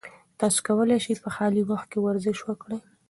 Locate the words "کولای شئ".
0.67-1.15